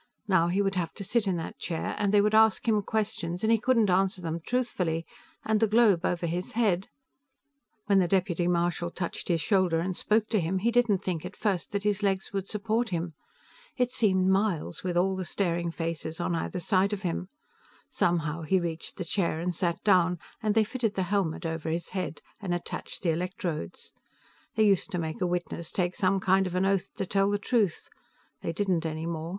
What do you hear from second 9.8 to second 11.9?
spoke to him, he didn't think, at first, that